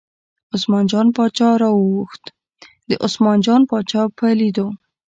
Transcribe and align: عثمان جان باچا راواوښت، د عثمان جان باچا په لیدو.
عثمان 0.55 0.83
جان 0.91 1.07
باچا 1.15 1.49
راواوښت، 1.61 2.23
د 2.89 2.91
عثمان 3.05 3.37
جان 3.45 3.61
باچا 3.69 4.01
په 4.17 4.25
لیدو. 4.39 4.67